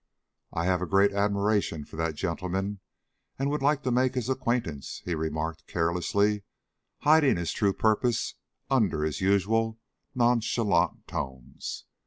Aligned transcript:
"I 0.51 0.65
have 0.65 0.81
a 0.81 0.87
great 0.87 1.13
admiration 1.13 1.85
for 1.85 1.95
that 1.97 2.15
gentleman 2.15 2.79
and 3.37 3.51
would 3.51 3.61
like 3.61 3.83
to 3.83 3.91
make 3.91 4.15
his 4.15 4.29
acquaintance," 4.29 5.03
he 5.05 5.13
remarked 5.13 5.67
carelessly, 5.67 6.41
hiding 7.01 7.37
his 7.37 7.51
true 7.51 7.71
purpose 7.73 8.33
under 8.67 9.03
his 9.03 9.21
usual 9.21 9.77
nonchalant 10.15 11.05
tones. 11.07 11.85